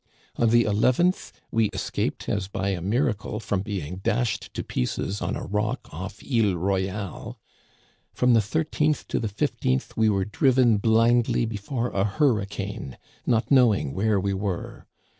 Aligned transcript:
"On 0.37 0.49
the 0.49 0.65
nth 0.65 1.31
we 1.51 1.69
escaped 1.73 2.27
as 2.27 2.47
by 2.47 2.69
a 2.69 2.81
miracle 2.81 3.39
from 3.39 3.61
being 3.61 3.97
dashed 3.97 4.51
to 4.55 4.63
pieces 4.63 5.21
on 5.21 5.35
a 5.35 5.45
rock 5.45 5.93
off 5.93 6.23
Isle 6.23 6.55
Royale. 6.55 7.37
"From 8.11 8.33
the 8.33 8.39
13th 8.39 9.05
to 9.09 9.19
the 9.19 9.27
15th 9.29 9.95
we 9.95 10.09
were 10.09 10.25
driven 10.25 10.77
blindly 10.77 11.45
before 11.45 11.91
a 11.91 12.03
hurricane, 12.03 12.97
not 13.27 13.51
knowing 13.51 13.93
where 13.93 14.19
we 14.19 14.33
were. 14.33 14.87